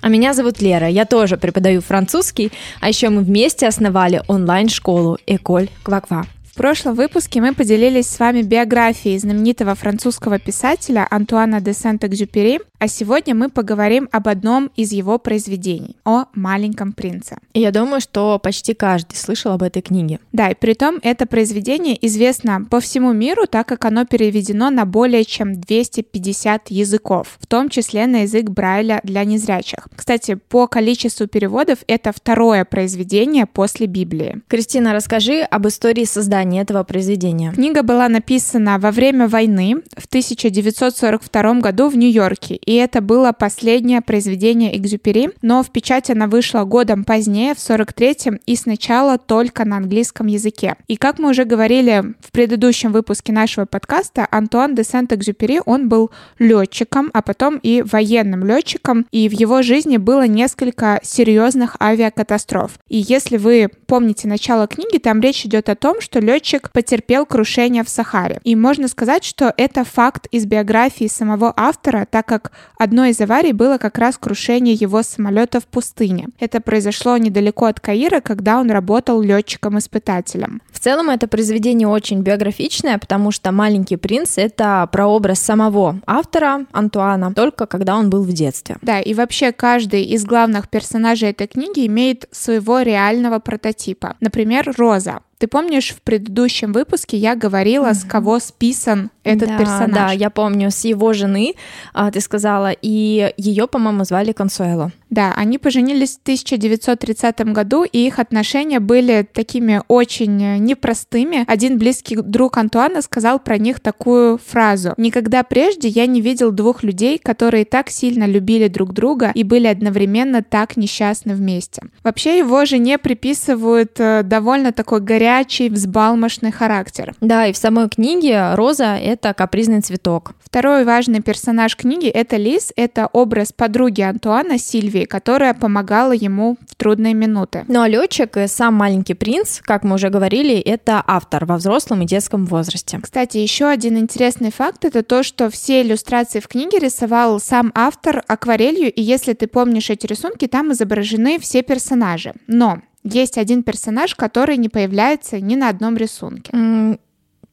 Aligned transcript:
А 0.00 0.08
меня 0.08 0.32
зовут 0.34 0.62
Лера, 0.62 0.88
я 0.88 1.04
тоже 1.04 1.36
преподаю 1.36 1.80
французский, 1.80 2.52
а 2.80 2.88
еще 2.88 3.08
мы 3.08 3.22
вместе 3.22 3.66
основали 3.66 4.22
онлайн-школу 4.28 5.18
«Эколь 5.26 5.68
Кваква». 5.82 6.24
В 6.58 6.60
прошлом 6.60 6.96
выпуске 6.96 7.40
мы 7.40 7.54
поделились 7.54 8.08
с 8.08 8.18
вами 8.18 8.42
биографией 8.42 9.16
знаменитого 9.16 9.76
французского 9.76 10.40
писателя 10.40 11.06
Антуана 11.08 11.60
де 11.60 11.72
Сент-Экзюпери, 11.72 12.58
а 12.80 12.88
сегодня 12.88 13.34
мы 13.34 13.48
поговорим 13.48 14.08
об 14.10 14.26
одном 14.26 14.70
из 14.74 14.92
его 14.92 15.18
произведений— 15.18 15.96
о 16.04 16.24
«Маленьком 16.34 16.92
принце». 16.92 17.38
Я 17.54 17.70
думаю, 17.70 18.00
что 18.00 18.40
почти 18.40 18.74
каждый 18.74 19.14
слышал 19.14 19.52
об 19.52 19.62
этой 19.62 19.82
книге. 19.82 20.18
Да, 20.32 20.50
и 20.50 20.54
при 20.54 20.74
том 20.74 20.98
это 21.02 21.26
произведение 21.26 21.96
известно 22.06 22.64
по 22.68 22.80
всему 22.80 23.12
миру, 23.12 23.46
так 23.48 23.68
как 23.68 23.84
оно 23.84 24.04
переведено 24.04 24.70
на 24.70 24.84
более 24.84 25.24
чем 25.24 25.60
250 25.60 26.70
языков, 26.70 27.38
в 27.40 27.46
том 27.46 27.68
числе 27.68 28.06
на 28.06 28.22
язык 28.22 28.50
Брайля 28.50 29.00
для 29.04 29.24
незрячих. 29.24 29.86
Кстати, 29.94 30.34
по 30.34 30.66
количеству 30.66 31.28
переводов 31.28 31.78
это 31.86 32.12
второе 32.12 32.64
произведение 32.64 33.46
после 33.46 33.86
Библии. 33.86 34.40
Кристина, 34.48 34.92
расскажи 34.92 35.42
об 35.42 35.68
истории 35.68 36.04
создания 36.04 36.47
этого 36.56 36.82
произведения. 36.84 37.52
Книга 37.52 37.82
была 37.82 38.08
написана 38.08 38.78
во 38.78 38.90
время 38.90 39.28
войны 39.28 39.82
в 39.96 40.06
1942 40.06 41.54
году 41.54 41.88
в 41.88 41.96
Нью-Йорке, 41.96 42.56
и 42.56 42.74
это 42.74 43.00
было 43.00 43.32
последнее 43.32 44.00
произведение 44.00 44.76
Экзюпери, 44.76 45.30
но 45.42 45.62
в 45.62 45.70
печать 45.70 46.10
она 46.10 46.26
вышла 46.26 46.64
годом 46.64 47.04
позднее, 47.04 47.54
в 47.54 47.58
43-м, 47.58 48.40
и 48.46 48.56
сначала 48.56 49.18
только 49.18 49.64
на 49.64 49.76
английском 49.76 50.26
языке. 50.26 50.76
И 50.86 50.96
как 50.96 51.18
мы 51.18 51.30
уже 51.30 51.44
говорили 51.44 52.14
в 52.20 52.32
предыдущем 52.32 52.92
выпуске 52.92 53.32
нашего 53.32 53.66
подкаста, 53.66 54.26
Антуан 54.30 54.74
де 54.74 54.84
Сент-Экзюпери, 54.84 55.60
он 55.66 55.88
был 55.88 56.10
летчиком, 56.38 57.10
а 57.12 57.22
потом 57.22 57.58
и 57.58 57.82
военным 57.82 58.46
летчиком, 58.46 59.06
и 59.10 59.28
в 59.28 59.32
его 59.32 59.62
жизни 59.62 59.96
было 59.96 60.26
несколько 60.26 61.00
серьезных 61.02 61.76
авиакатастроф. 61.80 62.78
И 62.88 62.98
если 62.98 63.36
вы 63.36 63.68
помните 63.86 64.28
начало 64.28 64.66
книги, 64.66 64.98
там 64.98 65.20
речь 65.20 65.44
идет 65.44 65.68
о 65.68 65.74
том, 65.74 66.00
что 66.00 66.20
летчик 66.20 66.37
потерпел 66.72 67.26
крушение 67.26 67.84
в 67.84 67.88
Сахаре. 67.88 68.40
И 68.44 68.56
можно 68.56 68.88
сказать, 68.88 69.24
что 69.24 69.52
это 69.56 69.84
факт 69.84 70.26
из 70.30 70.46
биографии 70.46 71.06
самого 71.06 71.52
автора, 71.56 72.06
так 72.10 72.26
как 72.26 72.52
одной 72.78 73.10
из 73.10 73.20
аварий 73.20 73.52
было 73.52 73.78
как 73.78 73.98
раз 73.98 74.18
крушение 74.18 74.74
его 74.74 75.02
самолета 75.02 75.60
в 75.60 75.66
пустыне. 75.66 76.28
Это 76.38 76.60
произошло 76.60 77.16
недалеко 77.16 77.66
от 77.66 77.80
Каира, 77.80 78.20
когда 78.20 78.58
он 78.58 78.70
работал 78.70 79.20
летчиком-испытателем. 79.20 80.62
В 80.70 80.80
целом 80.80 81.10
это 81.10 81.26
произведение 81.26 81.88
очень 81.88 82.22
биографичное, 82.22 82.98
потому 82.98 83.30
что 83.32 83.52
«Маленький 83.52 83.96
принц»— 83.96 84.34
это 84.38 84.88
прообраз 84.92 85.40
самого 85.40 86.00
автора 86.06 86.66
Антуана, 86.72 87.34
только 87.34 87.66
когда 87.66 87.96
он 87.96 88.10
был 88.10 88.22
в 88.22 88.32
детстве. 88.32 88.76
Да, 88.82 89.00
и 89.00 89.14
вообще 89.14 89.52
каждый 89.52 90.04
из 90.04 90.24
главных 90.24 90.68
персонажей 90.68 91.30
этой 91.30 91.46
книги 91.46 91.86
имеет 91.86 92.28
своего 92.30 92.80
реального 92.80 93.38
прототипа. 93.38 94.16
Например, 94.20 94.72
Роза. 94.76 95.20
Ты 95.38 95.46
помнишь, 95.46 95.90
в 95.90 96.02
предыдущем 96.02 96.72
выпуске 96.72 97.16
я 97.16 97.36
говорила, 97.36 97.86
mm-hmm. 97.86 97.94
с 97.94 98.04
кого 98.04 98.40
списан 98.40 99.10
этот 99.22 99.50
да, 99.50 99.58
персонаж? 99.58 99.94
Да, 99.94 100.12
я 100.12 100.30
помню, 100.30 100.70
с 100.72 100.84
его 100.84 101.12
жены, 101.12 101.54
а, 101.94 102.10
ты 102.10 102.20
сказала, 102.20 102.72
и 102.72 103.32
ее, 103.36 103.68
по-моему, 103.68 104.04
звали 104.04 104.32
Консуэло. 104.32 104.90
Да, 105.10 105.32
они 105.36 105.58
поженились 105.58 106.16
в 106.16 106.22
1930 106.22 107.40
году, 107.52 107.84
и 107.84 108.06
их 108.06 108.18
отношения 108.18 108.80
были 108.80 109.26
такими 109.32 109.80
очень 109.88 110.58
непростыми. 110.58 111.44
Один 111.46 111.78
близкий 111.78 112.16
друг 112.16 112.58
Антуана 112.58 113.00
сказал 113.00 113.38
про 113.38 113.58
них 113.58 113.80
такую 113.80 114.38
фразу. 114.38 114.92
«Никогда 114.96 115.44
прежде 115.44 115.88
я 115.88 116.06
не 116.06 116.20
видел 116.20 116.50
двух 116.50 116.82
людей, 116.82 117.18
которые 117.18 117.64
так 117.64 117.88
сильно 117.90 118.24
любили 118.26 118.68
друг 118.68 118.92
друга 118.92 119.30
и 119.34 119.44
были 119.44 119.66
одновременно 119.66 120.42
так 120.42 120.76
несчастны 120.76 121.34
вместе». 121.34 121.82
Вообще 122.02 122.38
его 122.38 122.64
жене 122.64 122.98
приписывают 122.98 123.92
э, 123.98 124.22
довольно 124.24 124.72
такой 124.72 125.00
горячий, 125.00 125.27
взбалмошный 125.70 126.50
характер. 126.50 127.14
Да, 127.20 127.46
и 127.46 127.52
в 127.52 127.56
самой 127.56 127.88
книге 127.88 128.54
Роза— 128.54 128.96
это 129.02 129.32
капризный 129.32 129.80
цветок. 129.80 130.32
Второй 130.42 130.84
важный 130.84 131.20
персонаж 131.20 131.76
книги— 131.76 132.06
это 132.08 132.36
Лис, 132.36 132.72
это 132.74 133.08
образ 133.12 133.52
подруги 133.52 134.00
Антуана 134.00 134.58
Сильви, 134.58 134.88
Оливии, 134.88 135.04
которая 135.04 135.54
помогала 135.54 136.12
ему 136.12 136.56
в 136.68 136.74
трудные 136.74 137.14
минуты. 137.14 137.64
Ну 137.68 137.80
а 137.80 137.88
летчик 137.88 138.36
и 138.36 138.46
сам 138.46 138.74
маленький 138.74 139.14
принц, 139.14 139.60
как 139.62 139.84
мы 139.84 139.94
уже 139.94 140.08
говорили, 140.10 140.56
это 140.58 141.02
автор 141.06 141.44
во 141.44 141.56
взрослом 141.56 142.02
и 142.02 142.06
детском 142.06 142.46
возрасте. 142.46 142.98
Кстати, 143.02 143.38
еще 143.38 143.66
один 143.66 143.98
интересный 143.98 144.50
факт 144.50 144.84
это 144.84 145.02
то, 145.02 145.22
что 145.22 145.50
все 145.50 145.82
иллюстрации 145.82 146.40
в 146.40 146.48
книге 146.48 146.78
рисовал 146.78 147.40
сам 147.40 147.72
автор 147.74 148.24
акварелью, 148.26 148.92
и 148.92 149.02
если 149.02 149.34
ты 149.34 149.46
помнишь 149.46 149.90
эти 149.90 150.06
рисунки, 150.06 150.46
там 150.46 150.72
изображены 150.72 151.38
все 151.38 151.62
персонажи. 151.62 152.32
Но 152.46 152.80
есть 153.04 153.38
один 153.38 153.62
персонаж, 153.62 154.14
который 154.14 154.56
не 154.56 154.68
появляется 154.68 155.40
ни 155.40 155.56
на 155.56 155.68
одном 155.68 155.96
рисунке. 155.96 156.50
Mm, 156.52 156.98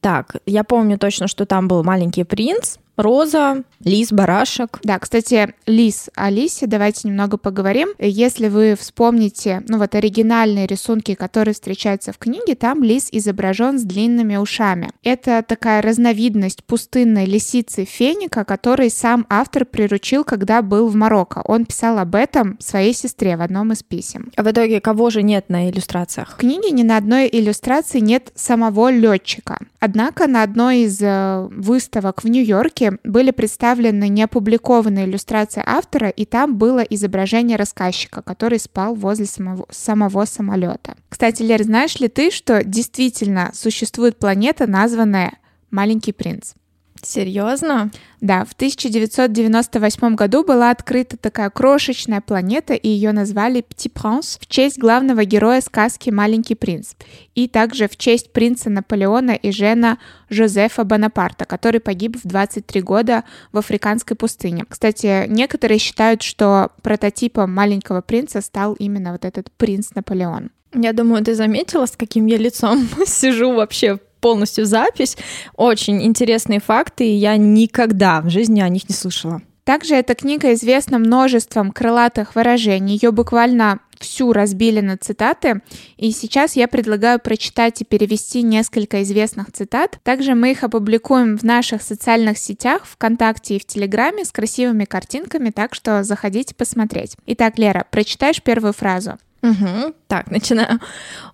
так, 0.00 0.36
я 0.46 0.64
помню 0.64 0.98
точно, 0.98 1.28
что 1.28 1.46
там 1.46 1.68
был 1.68 1.82
маленький 1.82 2.24
принц, 2.24 2.76
Роза, 2.96 3.64
Лис, 3.84 4.12
Барашек. 4.12 4.78
Да, 4.82 4.98
кстати, 4.98 5.54
Лис 5.66 6.10
о 6.14 6.30
Лисе 6.30 6.66
давайте 6.66 7.08
немного 7.08 7.36
поговорим. 7.36 7.88
Если 7.98 8.48
вы 8.48 8.76
вспомните, 8.78 9.62
ну 9.68 9.78
вот 9.78 9.94
оригинальные 9.94 10.66
рисунки, 10.66 11.14
которые 11.14 11.54
встречаются 11.54 12.12
в 12.12 12.18
книге, 12.18 12.54
там 12.54 12.82
Лис 12.82 13.08
изображен 13.10 13.78
с 13.78 13.82
длинными 13.82 14.36
ушами. 14.36 14.90
Это 15.02 15.44
такая 15.46 15.82
разновидность 15.82 16.64
пустынной 16.64 17.26
лисицы 17.26 17.84
Феника, 17.84 18.44
который 18.44 18.90
сам 18.90 19.26
автор 19.28 19.64
приручил, 19.64 20.24
когда 20.24 20.62
был 20.62 20.88
в 20.88 20.94
Марокко. 20.94 21.42
Он 21.44 21.66
писал 21.66 21.98
об 21.98 22.14
этом 22.14 22.56
своей 22.60 22.94
сестре 22.94 23.36
в 23.36 23.42
одном 23.42 23.72
из 23.72 23.82
писем. 23.82 24.30
А 24.36 24.42
в 24.42 24.50
итоге 24.50 24.80
кого 24.80 25.10
же 25.10 25.22
нет 25.22 25.48
на 25.48 25.68
иллюстрациях? 25.68 26.34
В 26.34 26.36
книге 26.36 26.70
ни 26.70 26.84
на 26.84 26.96
одной 26.96 27.28
иллюстрации 27.30 27.98
нет 27.98 28.30
самого 28.34 28.90
летчика. 28.90 29.58
Однако 29.80 30.26
на 30.26 30.42
одной 30.42 30.80
из 30.80 31.02
э, 31.02 31.46
выставок 31.50 32.24
в 32.24 32.28
Нью-Йорке 32.28 32.83
книге 32.84 32.98
были 33.04 33.30
представлены 33.30 34.08
неопубликованные 34.08 35.06
иллюстрации 35.06 35.62
автора, 35.64 36.08
и 36.08 36.24
там 36.24 36.56
было 36.56 36.80
изображение 36.80 37.56
рассказчика, 37.56 38.22
который 38.22 38.58
спал 38.58 38.94
возле 38.94 39.26
самого, 39.26 39.66
самого 39.70 40.24
самолета. 40.24 40.96
Кстати, 41.08 41.42
Лер, 41.42 41.62
знаешь 41.62 41.98
ли 42.00 42.08
ты, 42.08 42.30
что 42.30 42.64
действительно 42.64 43.50
существует 43.54 44.18
планета, 44.18 44.66
названная 44.66 45.38
Маленький 45.70 46.12
принц? 46.12 46.54
Серьезно? 47.04 47.90
Да, 48.20 48.44
в 48.44 48.52
1998 48.52 50.14
году 50.14 50.44
была 50.44 50.70
открыта 50.70 51.16
такая 51.16 51.50
крошечная 51.50 52.20
планета, 52.20 52.74
и 52.74 52.88
ее 52.88 53.12
назвали 53.12 53.62
Petit 53.62 53.92
Prince 53.92 54.38
в 54.40 54.46
честь 54.46 54.78
главного 54.78 55.24
героя 55.24 55.60
сказки 55.60 56.10
«Маленький 56.10 56.54
принц», 56.54 56.94
и 57.34 57.48
также 57.48 57.88
в 57.88 57.96
честь 57.96 58.32
принца 58.32 58.70
Наполеона 58.70 59.32
и 59.32 59.50
жена 59.50 59.98
Жозефа 60.30 60.84
Бонапарта, 60.84 61.44
который 61.44 61.80
погиб 61.80 62.16
в 62.16 62.26
23 62.26 62.80
года 62.80 63.24
в 63.52 63.58
африканской 63.58 64.16
пустыне. 64.16 64.64
Кстати, 64.68 65.26
некоторые 65.28 65.78
считают, 65.78 66.22
что 66.22 66.70
прототипом 66.82 67.52
маленького 67.52 68.00
принца 68.00 68.40
стал 68.40 68.74
именно 68.74 69.12
вот 69.12 69.24
этот 69.24 69.50
принц 69.52 69.90
Наполеон. 69.94 70.50
Я 70.72 70.92
думаю, 70.92 71.24
ты 71.24 71.34
заметила, 71.34 71.86
с 71.86 71.96
каким 71.96 72.26
я 72.26 72.36
лицом 72.36 72.88
сижу 73.06 73.52
вообще 73.52 74.00
полностью 74.24 74.64
запись. 74.64 75.18
Очень 75.54 76.02
интересные 76.02 76.58
факты, 76.58 77.06
и 77.06 77.12
я 77.12 77.36
никогда 77.36 78.22
в 78.22 78.30
жизни 78.30 78.62
о 78.62 78.70
них 78.70 78.88
не 78.88 78.94
слышала. 78.94 79.42
Также 79.64 79.96
эта 79.96 80.14
книга 80.14 80.54
известна 80.54 80.98
множеством 80.98 81.70
крылатых 81.72 82.34
выражений. 82.34 82.94
Ее 82.94 83.12
буквально 83.12 83.80
всю 83.98 84.32
разбили 84.32 84.80
на 84.80 84.96
цитаты, 84.96 85.60
и 85.98 86.10
сейчас 86.10 86.56
я 86.56 86.68
предлагаю 86.68 87.18
прочитать 87.18 87.82
и 87.82 87.84
перевести 87.84 88.40
несколько 88.40 89.02
известных 89.02 89.52
цитат. 89.52 89.98
Также 90.02 90.34
мы 90.34 90.52
их 90.52 90.64
опубликуем 90.64 91.36
в 91.36 91.42
наших 91.42 91.82
социальных 91.82 92.38
сетях, 92.38 92.86
ВКонтакте 92.86 93.56
и 93.56 93.60
в 93.60 93.66
Телеграме 93.66 94.24
с 94.24 94.32
красивыми 94.32 94.86
картинками, 94.86 95.50
так 95.50 95.74
что 95.74 96.02
заходите 96.02 96.54
посмотреть. 96.54 97.16
Итак, 97.26 97.58
Лера, 97.58 97.86
прочитаешь 97.90 98.42
первую 98.42 98.72
фразу? 98.72 99.18
Mmh. 99.43 99.93
Так, 100.07 100.31
начинаю. 100.31 100.79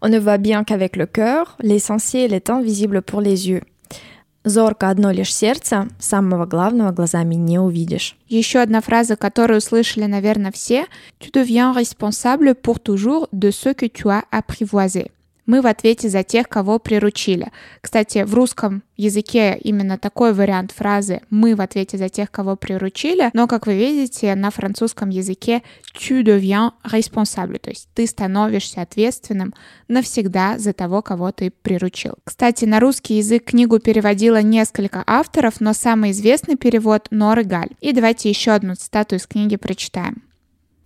On 0.00 0.08
ne 0.08 0.18
voit 0.18 0.38
bien 0.38 0.64
qu'avec 0.64 0.96
le 0.96 1.06
cœur, 1.06 1.56
l'essentiel 1.60 2.32
est 2.34 2.50
invisible 2.50 3.02
pour 3.02 3.20
les 3.20 3.48
yeux. 3.48 3.62
Зорко 4.44 4.90
одно 4.90 5.10
лишь 5.10 5.34
сердце, 5.34 5.88
самого 5.98 6.44
главного 6.44 6.92
глазами 6.92 7.34
не 7.34 7.58
увидишь. 7.58 8.14
Еще 8.28 8.58
одна 8.58 8.82
фраза, 8.82 9.16
которую 9.16 9.62
слышали, 9.62 10.04
наверное, 10.04 10.52
все. 10.52 10.84
Tu 11.18 11.30
deviens 11.30 11.72
responsable 11.72 12.54
pour 12.54 12.78
toujours 12.78 13.26
de 13.32 13.50
ce 13.50 13.70
que 13.70 13.86
tu 13.86 14.10
as 14.10 14.24
apprivoisé. 14.30 15.10
Мы 15.49 15.61
в 15.61 15.65
ответе 15.65 16.09
за 16.09 16.21
тех, 16.21 16.47
кого 16.47 16.77
приручили. 16.77 17.51
Кстати, 17.81 18.23
в 18.23 18.35
русском 18.35 18.83
языке 18.97 19.57
именно 19.59 19.97
такой 19.97 20.31
вариант 20.31 20.71
фразы 20.71 21.21
«мы 21.31 21.55
в 21.55 21.61
ответе 21.61 21.97
за 21.97 22.07
тех, 22.07 22.29
кого 22.29 22.55
приручили», 22.55 23.31
но, 23.33 23.47
как 23.47 23.65
вы 23.65 23.75
видите, 23.75 24.35
на 24.35 24.51
французском 24.51 25.09
языке 25.09 25.63
«tu 25.95 26.21
deviens 26.21 26.73
responsable», 26.85 27.57
то 27.57 27.71
есть 27.71 27.89
ты 27.95 28.05
становишься 28.05 28.83
ответственным 28.83 29.55
навсегда 29.87 30.59
за 30.59 30.71
того, 30.73 31.01
кого 31.01 31.31
ты 31.31 31.49
приручил. 31.49 32.13
Кстати, 32.23 32.65
на 32.65 32.79
русский 32.79 33.15
язык 33.15 33.45
книгу 33.45 33.79
переводило 33.79 34.43
несколько 34.43 35.03
авторов, 35.07 35.61
но 35.61 35.73
самый 35.73 36.11
известный 36.11 36.57
перевод— 36.57 37.07
Норы 37.09 37.43
Галь. 37.43 37.71
И 37.81 37.91
давайте 37.91 38.29
еще 38.29 38.51
одну 38.51 38.75
цитату 38.75 39.15
из 39.15 39.25
книги 39.25 39.55
прочитаем. 39.55 40.28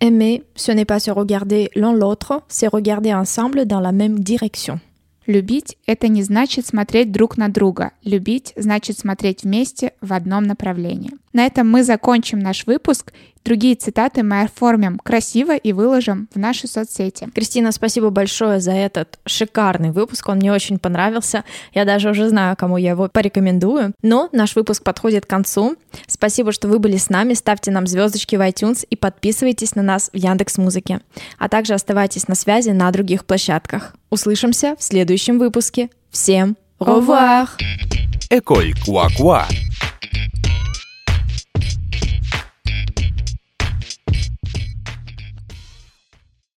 Aimer, 0.00 0.42
ce 0.54 0.72
n'est 0.72 0.84
pas 0.84 1.00
se 1.00 1.10
regarder 1.10 1.70
l'un 1.74 1.94
l'autre, 1.94 2.42
c'est 2.48 2.68
regarder 2.68 3.14
ensemble 3.14 3.66
dans 3.66 3.80
la 3.80 3.92
même 3.92 4.20
direction. 4.20 4.80
Любить — 5.26 5.86
это 5.86 6.08
не 6.08 6.22
значит 6.22 6.66
смотреть 6.66 7.10
друг 7.10 7.38
на 7.38 7.48
друга. 7.48 7.92
Любить 8.04 8.52
значит 8.56 8.98
смотреть 8.98 9.44
вместе 9.44 9.94
в 10.02 10.12
одном 10.12 10.44
направлении. 10.44 11.12
На 11.39 11.45
этом 11.45 11.69
мы 11.69 11.85
закончим 11.85 12.39
наш 12.39 12.65
выпуск. 12.65 13.13
Другие 13.45 13.75
цитаты 13.75 14.23
мы 14.23 14.41
оформим 14.41 14.99
красиво 14.99 15.55
и 15.55 15.71
выложим 15.71 16.27
в 16.35 16.37
наши 16.37 16.67
соцсети. 16.67 17.29
Кристина, 17.33 17.71
спасибо 17.71 18.09
большое 18.09 18.59
за 18.59 18.73
этот 18.73 19.19
шикарный 19.25 19.91
выпуск. 19.91 20.27
Он 20.27 20.35
мне 20.35 20.51
очень 20.51 20.79
понравился. 20.79 21.45
Я 21.73 21.85
даже 21.85 22.09
уже 22.09 22.27
знаю, 22.27 22.57
кому 22.57 22.75
я 22.75 22.89
его 22.89 23.07
порекомендую. 23.07 23.93
Но 24.01 24.27
наш 24.33 24.57
выпуск 24.57 24.83
подходит 24.83 25.25
к 25.25 25.29
концу. 25.29 25.77
Спасибо, 26.07 26.51
что 26.51 26.67
вы 26.67 26.77
были 26.77 26.97
с 26.97 27.09
нами. 27.09 27.35
Ставьте 27.35 27.71
нам 27.71 27.87
звездочки 27.87 28.35
в 28.35 28.41
iTunes 28.41 28.85
и 28.89 28.97
подписывайтесь 28.97 29.75
на 29.75 29.81
нас 29.81 30.09
в 30.11 30.17
Яндекс 30.17 30.57
Музыке. 30.57 30.99
А 31.37 31.47
также 31.47 31.73
оставайтесь 31.73 32.27
на 32.27 32.35
связи 32.35 32.71
на 32.71 32.91
других 32.91 33.23
площадках. 33.23 33.95
Услышимся 34.09 34.75
в 34.77 34.83
следующем 34.83 35.39
выпуске. 35.39 35.89
Всем 36.11 36.57
au 36.81 36.99
revoir! 36.99 37.47
École 38.29 38.73
Quoi 38.85 39.07
Quoi 39.17 39.68